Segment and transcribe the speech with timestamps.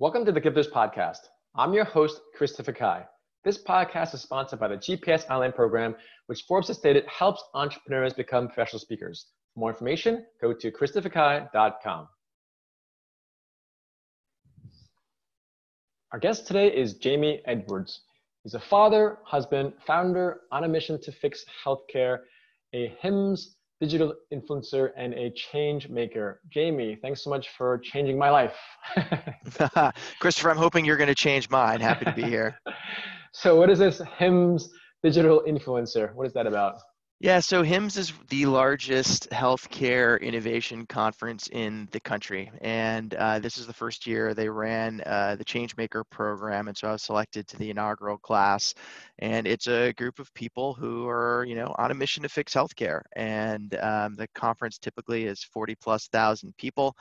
[0.00, 1.18] Welcome to the Gifters Podcast.
[1.54, 3.04] I'm your host, Christopher Kai.
[3.44, 8.14] This podcast is sponsored by the GPS Online Program, which Forbes has stated helps entrepreneurs
[8.14, 9.26] become professional speakers.
[9.52, 12.08] For more information, go to christopherkai.com.
[16.12, 18.00] Our guest today is Jamey Edwards.
[18.42, 22.20] He's a father, husband, founder on a mission to fix healthcare,
[22.72, 23.48] a HIMSS
[23.80, 26.40] digital influencer, and a change maker.
[26.54, 28.54] Jamey, thanks so much for changing my life.
[30.20, 31.80] Christopher, I'm hoping you're going to change mine.
[31.80, 32.58] Happy to be here.
[33.32, 34.68] so, what is this HIMSS
[35.02, 36.14] digital influencer?
[36.14, 36.80] What is that about?
[37.22, 42.50] Yeah, so HIMSS is the largest healthcare innovation conference in the country.
[42.62, 46.68] And uh, this is the first year they ran uh, the Changemaker program.
[46.68, 48.72] And so I was selected to the inaugural class.
[49.18, 52.54] And it's a group of people who are, you know, on a mission to fix
[52.54, 53.02] healthcare.
[53.14, 56.96] And um, the conference typically is 40 plus thousand people.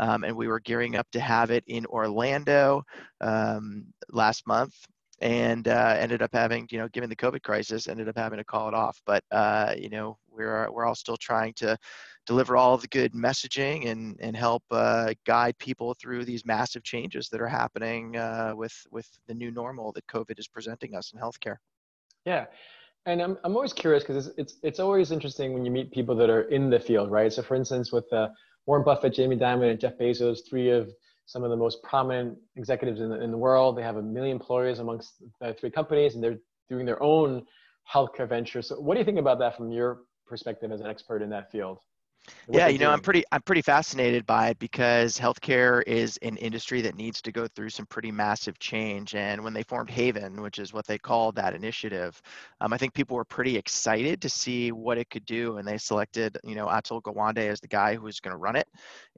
[0.00, 2.82] Um, and we were gearing up to have it in Orlando
[3.20, 4.74] um, last month
[5.20, 8.44] and uh, ended up having, you know, given the COVID crisis, ended up having to
[8.44, 9.00] call it off.
[9.04, 11.76] But uh, you know, we're we're all still trying to
[12.26, 17.28] deliver all the good messaging and and help uh, guide people through these massive changes
[17.28, 21.20] that are happening uh, with with the new normal that COVID is presenting us in
[21.20, 21.56] healthcare.
[22.24, 22.46] Yeah.
[23.06, 26.14] And I'm, I'm always curious because it's, it's, it's always interesting when you meet people
[26.16, 27.32] that are in the field, right?
[27.32, 28.28] So, for instance, with uh,
[28.66, 30.90] Warren Buffett, Jamie Dimon, and Jeff Bezos, three of
[31.30, 33.78] some of the most prominent executives in the, in the world.
[33.78, 37.46] They have a million employees amongst the three companies, and they're doing their own
[37.92, 38.66] healthcare ventures.
[38.68, 41.52] So, what do you think about that from your perspective as an expert in that
[41.52, 41.78] field?
[42.48, 42.92] Yeah, you know, doing.
[42.92, 47.32] I'm pretty I'm pretty fascinated by it because healthcare is an industry that needs to
[47.32, 49.14] go through some pretty massive change.
[49.14, 52.20] And when they formed Haven, which is what they called that initiative,
[52.60, 55.58] um, I think people were pretty excited to see what it could do.
[55.58, 58.56] And they selected, you know, Atul Gawande as the guy who was going to run
[58.56, 58.68] it.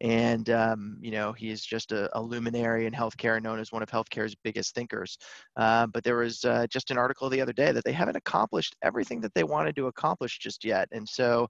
[0.00, 3.90] And um, you know, he's just a, a, luminary in healthcare, known as one of
[3.90, 5.18] healthcare's biggest thinkers.
[5.56, 8.76] Uh, but there was uh, just an article the other day that they haven't accomplished
[8.82, 10.88] everything that they wanted to accomplish just yet.
[10.92, 11.48] And so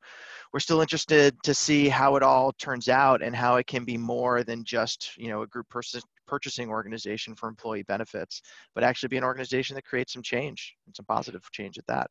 [0.53, 3.97] we're still interested to see how it all turns out and how it can be
[3.97, 5.67] more than just you know a group
[6.27, 8.43] purchasing organization for employee benefits
[8.75, 12.09] but actually be an organization that creates some change and some positive change at that.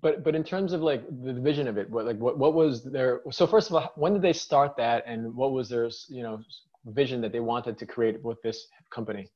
[0.00, 2.84] But but in terms of like the vision of it what like what, what was
[2.84, 6.22] their so first of all when did they start that and what was their you
[6.22, 6.40] know
[6.86, 9.28] vision that they wanted to create with this company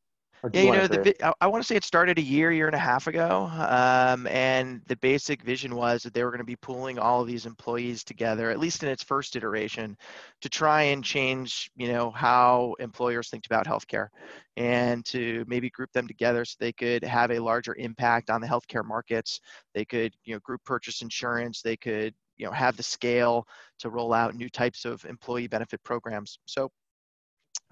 [0.53, 2.75] yeah, you know, the, I, I want to say it started a year, year and
[2.75, 3.51] a half ago.
[3.53, 7.27] Um, and the basic vision was that they were going to be pooling all of
[7.27, 9.97] these employees together, at least in its first iteration,
[10.41, 14.09] to try and change, you know, how employers think about healthcare
[14.57, 18.47] and to maybe group them together so they could have a larger impact on the
[18.47, 19.41] healthcare markets.
[19.75, 21.63] They could, you know, group purchase insurance.
[21.63, 23.47] They could, you know, have the scale
[23.79, 26.39] to roll out new types of employee benefit programs.
[26.47, 26.71] So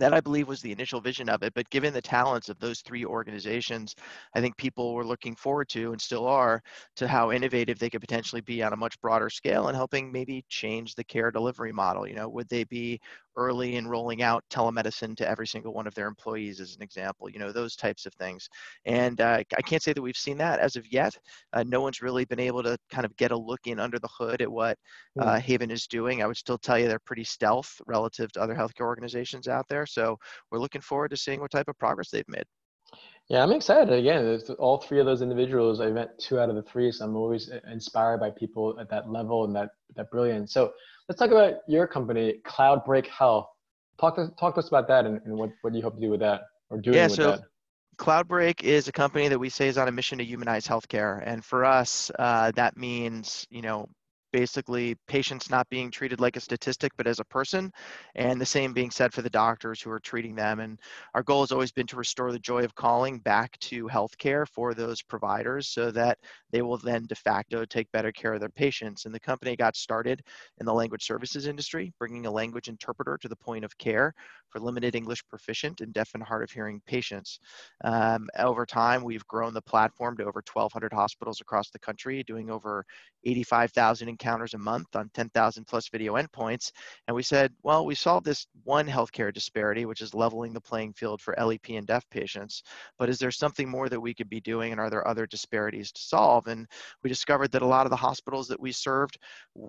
[0.02, 1.54] that I believe was the initial vision of it.
[1.54, 3.94] But given the talents of those three organizations,
[4.34, 6.60] I think people were looking forward to and still are
[6.96, 10.44] to how innovative they could potentially be on a much broader scale and helping maybe
[10.48, 12.08] change the care delivery model.
[12.08, 13.00] You know, would they be
[13.36, 17.30] early in rolling out telemedicine to every single one of their employees, as an example?
[17.30, 18.48] You know, those types of things.
[18.84, 21.16] And uh, I can't say that we've seen that as of yet.
[21.52, 24.08] Uh, no one's really been able to kind of get a look in under the
[24.08, 24.78] hood at what
[25.20, 25.40] uh, hmm.
[25.40, 26.22] Haven is doing.
[26.22, 29.86] I would still tell you they're pretty stealth relative to other healthcare organizations out there.
[29.86, 30.16] So
[30.50, 32.44] we're looking forward to seeing what type of progress they've made.
[33.28, 33.92] Yeah, I'm excited.
[33.92, 35.80] Again, all three of those individuals.
[35.80, 39.08] I met two out of the three, so I'm always inspired by people at that
[39.08, 40.52] level and that that brilliance.
[40.52, 40.72] So
[41.08, 43.46] let's talk about your company, Cloudbreak Health.
[44.00, 46.00] Talk to talk to us about that and, and what what do you hope to
[46.00, 47.40] do with that or doing yeah, with so, that.
[47.98, 51.44] Cloudbreak is a company that we say is on a mission to humanize healthcare, and
[51.44, 53.86] for us, uh, that means you know
[54.32, 57.70] basically patients not being treated like a statistic but as a person.
[58.14, 60.60] And the same being said for the doctors who are treating them.
[60.60, 60.78] And
[61.14, 64.74] our goal has always been to restore the joy of calling back to healthcare for
[64.74, 66.18] those providers so that
[66.50, 69.04] they will then de facto take better care of their patients.
[69.04, 70.22] And the company got started
[70.58, 74.14] in the language services industry bringing a language interpreter to the point of care
[74.48, 77.38] for limited english proficient and deaf and hard of hearing patients.
[77.84, 82.50] Um, over time we've grown the platform to over 1200 hospitals across the country doing
[82.50, 82.84] over
[83.24, 86.70] 85,000 encounters a month on 10,000 plus video endpoints.
[87.08, 90.92] And we said, well, we solved this one healthcare disparity, which is leveling the playing
[90.92, 92.62] field for LEP and deaf patients.
[92.98, 94.70] But is there something more that we could be doing?
[94.72, 96.46] And are there other disparities to solve?
[96.46, 96.66] And
[97.02, 99.18] we discovered that a lot of the hospitals that we served,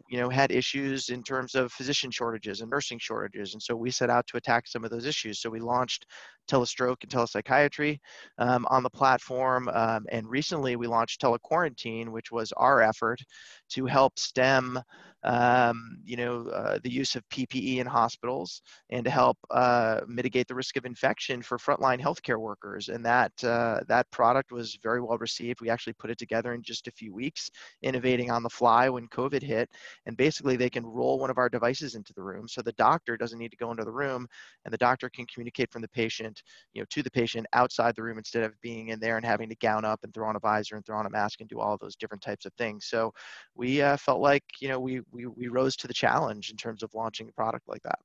[0.09, 3.53] you know, had issues in terms of physician shortages and nursing shortages.
[3.53, 5.39] And so we set out to attack some of those issues.
[5.39, 6.05] So we launched
[6.47, 7.99] telestroke and telepsychiatry
[8.37, 9.69] um, on the platform.
[9.69, 13.21] Um, and recently we launched telequarantine, which was our effort
[13.69, 14.83] to help stem
[15.23, 20.47] um, you know, uh, the use of PPE in hospitals and to help uh, mitigate
[20.47, 22.89] the risk of infection for frontline healthcare workers.
[22.89, 25.61] And that, uh, that product was very well received.
[25.61, 27.49] We actually put it together in just a few weeks,
[27.81, 29.69] innovating on the fly when COVID hit.
[30.05, 32.47] And basically they can roll one of our devices into the room.
[32.47, 34.27] So the doctor doesn't need to go into the room
[34.65, 36.43] and the doctor can communicate from the patient,
[36.73, 39.49] you know, to the patient outside the room instead of being in there and having
[39.49, 41.59] to gown up and throw on a visor and throw on a mask and do
[41.59, 42.85] all those different types of things.
[42.85, 43.13] So
[43.55, 46.83] we uh, felt like, you know, we, we, we rose to the challenge in terms
[46.83, 47.99] of launching a product like that.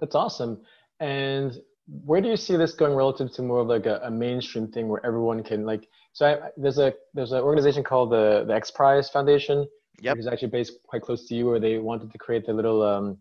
[0.00, 0.62] That's awesome.
[1.00, 1.58] And
[2.04, 4.88] where do you see this going relative to more of like a, a mainstream thing
[4.88, 8.70] where everyone can like, so I, there's a, there's an organization called the, the X
[8.70, 9.66] Prize Foundation,
[10.00, 10.16] yep.
[10.16, 12.82] which is actually based quite close to you where they wanted to create the little
[12.82, 13.18] um,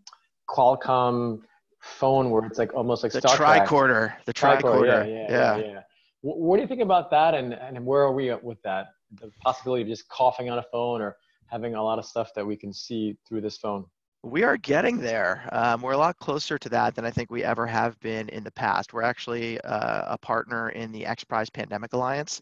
[0.49, 1.41] Qualcomm
[1.81, 4.85] phone where it's like almost like the tricorder, the tricorder.
[4.85, 5.57] Yeah, yeah, yeah.
[5.57, 5.79] yeah, yeah.
[6.21, 8.89] What do you think about that, and and where are we with that?
[9.19, 11.17] The possibility of just coughing on a phone or
[11.51, 13.85] having a lot of stuff that we can see through this phone.
[14.23, 15.49] We are getting there.
[15.51, 18.43] Um, we're a lot closer to that than I think we ever have been in
[18.43, 18.93] the past.
[18.93, 22.39] We're actually uh, a partner in the X Prize Pandemic Alliance,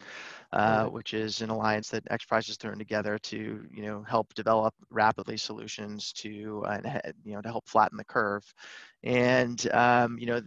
[0.51, 4.33] uh, which is an alliance that X Prize has thrown together to, you know, help
[4.33, 8.43] develop rapidly solutions to, uh, you know, to help flatten the curve.
[9.03, 10.41] And um, you know,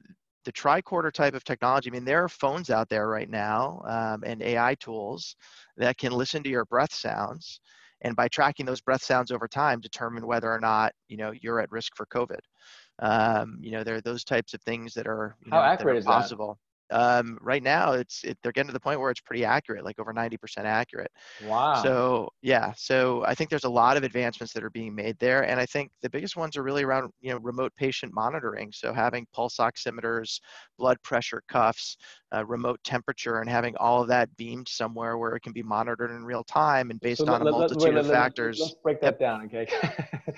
[0.44, 1.90] the tricorder type of technology.
[1.90, 5.36] I mean, there are phones out there right now um, and AI tools
[5.76, 7.60] that can listen to your breath sounds,
[8.02, 11.60] and by tracking those breath sounds over time, determine whether or not you know you're
[11.60, 12.40] at risk for COVID.
[12.98, 15.96] Um, you know, there are those types of things that are you how know, accurate
[15.96, 16.58] are is possible.
[16.58, 16.71] That?
[16.92, 19.98] Um, right now it's it, they're getting to the point where it's pretty accurate like
[19.98, 21.10] over 90% accurate
[21.44, 25.18] wow so yeah so i think there's a lot of advancements that are being made
[25.18, 28.70] there and i think the biggest ones are really around you know remote patient monitoring
[28.72, 30.40] so having pulse oximeters
[30.78, 31.96] blood pressure cuffs
[32.34, 36.10] uh, remote temperature and having all of that beamed somewhere where it can be monitored
[36.10, 38.58] in real time and based so on let, a multitude let, of let, factors.
[38.60, 39.20] Let's break that yep.
[39.20, 39.68] down, okay?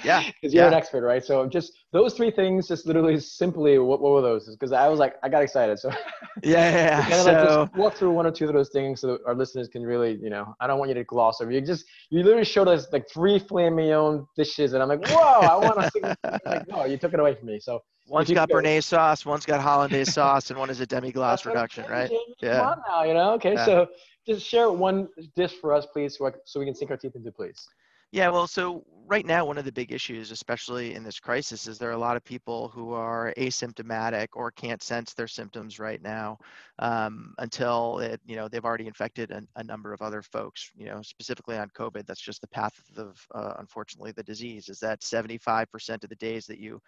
[0.04, 0.24] yeah.
[0.34, 0.68] Because you're yeah.
[0.68, 1.24] an expert, right?
[1.24, 4.48] So just those three things, just literally simply, what, what were those?
[4.48, 5.78] Because I was like, I got excited.
[5.78, 5.90] So
[6.44, 6.74] yeah, yeah.
[6.74, 7.00] yeah.
[7.02, 9.34] kind of so, like just walk through one or two of those things so our
[9.34, 11.50] listeners can really, you know, I don't want you to gloss over.
[11.50, 15.56] You just, you literally showed us like three filet dishes, and I'm like, whoa, I
[15.56, 16.16] want to.
[16.46, 17.60] like, no, you took it away from me.
[17.60, 21.86] So One's got béarnaise sauce, one's got hollandaise sauce, and one is a demi-glace reduction,
[21.88, 22.10] right?
[22.40, 22.58] Yeah.
[22.58, 23.32] Come on now, you know.
[23.34, 23.64] Okay, yeah.
[23.64, 23.86] so
[24.26, 27.16] just share one dish for us, please, so, I, so we can sink our teeth
[27.16, 27.66] into, please.
[28.14, 31.78] Yeah, well, so right now, one of the big issues, especially in this crisis, is
[31.78, 36.00] there are a lot of people who are asymptomatic or can't sense their symptoms right
[36.00, 36.38] now
[36.78, 40.70] um, until it, you know, they've already infected a, a, number of other folks.
[40.76, 44.68] You know, specifically on COVID, that's just the path of, uh, unfortunately, the disease.
[44.68, 46.80] Is that 75% of the days that you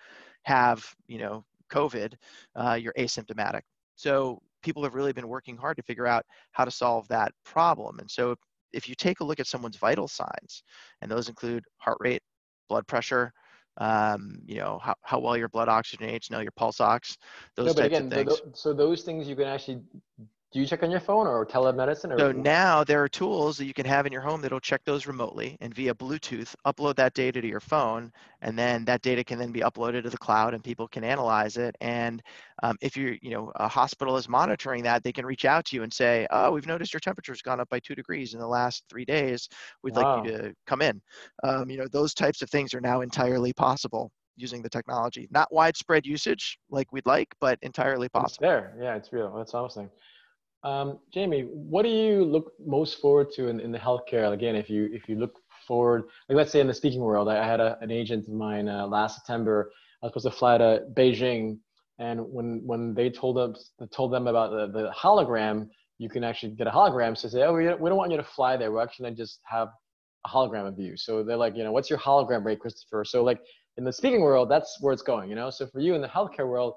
[0.44, 2.14] have, you know, COVID,
[2.54, 3.62] uh, you're asymptomatic.
[3.96, 7.98] So people have really been working hard to figure out how to solve that problem.
[7.98, 8.36] And so
[8.72, 10.62] if you take a look at someone's vital signs,
[11.00, 12.22] and those include heart rate,
[12.68, 13.32] blood pressure,
[13.78, 17.16] um, you know, how, how well your blood oxygenates, know your pulse ox,
[17.56, 18.42] those no, types again, of things.
[18.54, 19.80] so those things you can actually
[20.56, 22.14] do you check on your phone or telemedicine?
[22.14, 24.80] Or so now there are tools that you can have in your home that'll check
[24.86, 28.10] those remotely and via Bluetooth upload that data to your phone,
[28.40, 31.58] and then that data can then be uploaded to the cloud and people can analyze
[31.58, 31.76] it.
[31.82, 32.22] And
[32.62, 35.76] um, if you're, you know, a hospital is monitoring that, they can reach out to
[35.76, 38.48] you and say, "Oh, we've noticed your temperature's gone up by two degrees in the
[38.48, 39.50] last three days.
[39.82, 40.22] We'd wow.
[40.22, 41.02] like you to come in."
[41.44, 45.28] Um, you know, those types of things are now entirely possible using the technology.
[45.30, 48.30] Not widespread usage like we'd like, but entirely possible.
[48.30, 49.34] It's there, yeah, it's real.
[49.36, 49.90] That's awesome.
[50.66, 54.32] Um, Jamey, what do you look most forward to in, in the healthcare?
[54.32, 57.46] Again, if you if you look forward, like let's say in the speaking world, I,
[57.46, 59.70] had a, an agent of mine uh, last September.
[60.02, 61.58] I was supposed to fly to Beijing,
[62.00, 65.68] and when when they told us told them about the, the hologram,
[65.98, 67.16] you can actually get a hologram.
[67.16, 68.72] So say, oh, we, we don't want you to fly there.
[68.72, 69.68] We're actually gonna just have
[70.24, 70.96] a hologram of you.
[70.96, 73.04] So they're like, you know, what's your hologram rate, Christopher?
[73.04, 73.38] So like
[73.76, 75.30] in the speaking world, that's where it's going.
[75.30, 76.74] You know, so for you in the healthcare world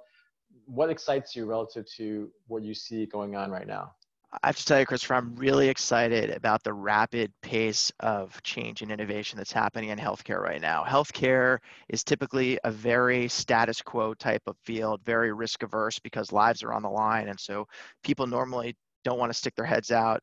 [0.69, 3.91] what excites you relative to what you see going on right now?
[4.31, 8.83] I have to tell you, Christopher, I'm really excited about the rapid pace of change
[8.83, 10.83] and innovation that's happening in healthcare right now.
[10.87, 11.57] Healthcare
[11.87, 16.73] is typically a very status quo type of field, very risk averse because lives are
[16.73, 17.27] on the line.
[17.27, 17.67] And so
[18.03, 20.21] people normally don't want to stick their heads out,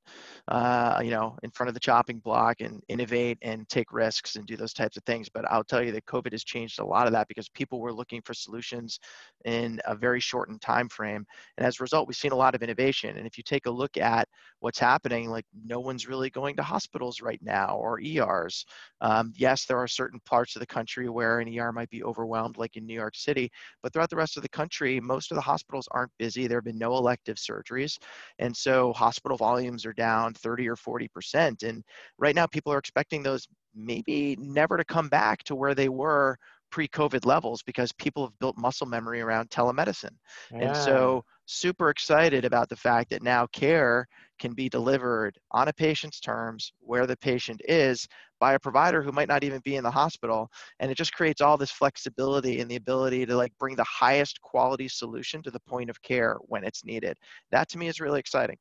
[0.48, 4.46] uh, you know, in front of the chopping block and innovate and take risks and
[4.46, 5.28] do those types of things.
[5.28, 7.92] But I'll tell you that COVID has changed a lot of that because people were
[7.92, 8.98] looking for solutions
[9.44, 11.24] in a very shortened time frame,
[11.56, 13.16] and as a result, we've seen a lot of innovation.
[13.16, 14.28] And if you take a look at
[14.66, 15.30] what's happening.
[15.30, 18.66] Like no one's really going to hospitals right now or ERs.
[19.00, 22.56] Um, yes, there are certain parts of the country where an ER might be overwhelmed,
[22.56, 23.48] like in New York City,
[23.80, 26.48] but throughout the rest of the country, most of the hospitals aren't busy.
[26.48, 27.96] There have been no elective surgeries.
[28.40, 31.62] And so hospital volumes are down 30 or 40%.
[31.62, 31.84] And
[32.18, 36.36] right now, people are expecting those maybe never to come back to where they were
[36.72, 40.16] pre-COVID levels because people have built muscle memory around telemedicine.
[40.50, 40.58] Yeah.
[40.58, 44.06] And so super excited about the fact that now care
[44.38, 48.06] can be delivered on a patient's terms where the patient is
[48.38, 50.50] by a provider who might not even be in the hospital
[50.80, 54.40] and it just creates all this flexibility and the ability to like bring the highest
[54.42, 57.16] quality solution to the point of care when it's needed
[57.50, 58.58] that to me is really exciting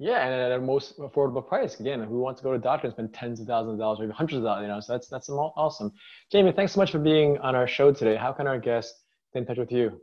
[0.00, 1.78] yeah, and at a most affordable price.
[1.78, 4.00] Again, who wants to go to a doctor and spend tens of thousands of dollars
[4.00, 4.62] or even hundreds of dollars?
[4.62, 5.92] You know, so that's that's awesome.
[6.32, 8.16] Jamey, thanks so much for being on our show today.
[8.16, 10.00] How can our guests stay in touch with you?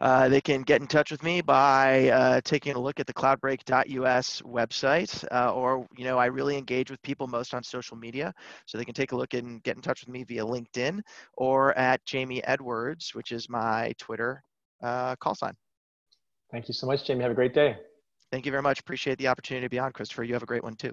[0.00, 3.14] Uh, they can get in touch with me by uh, taking a look at the
[3.14, 8.32] cloudbreak.us website, uh, or you know, I really engage with people most on social media,
[8.66, 11.00] so they can take a look and get in touch with me via LinkedIn
[11.36, 14.42] or at Jamey Edwards, which is my Twitter
[14.82, 15.54] uh, call sign.
[16.50, 17.22] Thank you so much, Jamey.
[17.22, 17.76] Have a great day.
[18.30, 18.80] Thank you very much.
[18.80, 20.24] Appreciate the opportunity to be on, Christopher.
[20.24, 20.92] You have a great one too.